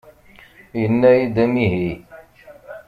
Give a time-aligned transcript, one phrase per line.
[0.79, 1.91] Yenna-iyi-d amihi!